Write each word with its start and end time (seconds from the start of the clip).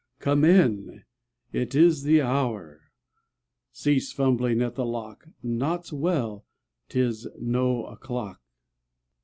Come 0.17 0.43
in! 0.43 1.03
It 1.53 1.75
is 1.75 2.01
the 2.01 2.23
hour! 2.23 2.81
Cease 3.71 4.11
fumbling 4.11 4.59
at 4.59 4.73
the 4.73 4.83
lock! 4.83 5.25
Naught's 5.43 5.93
well! 5.93 6.43
'Tis 6.89 7.27
no 7.39 7.85
o'clock! 7.85 8.41